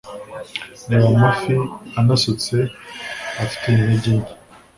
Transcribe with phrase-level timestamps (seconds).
[0.89, 1.53] Reba amafi
[1.99, 2.55] ananutse
[3.43, 4.31] afite intege nke